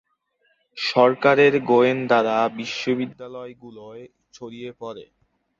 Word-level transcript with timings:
সরকারের 0.77 1.53
গোয়েন্দারা 1.61 2.37
বিশ্ববিদ্যালয়গুলোয় 2.57 4.03
ছড়িয়ে 4.33 4.69
পড়ে। 4.79 5.05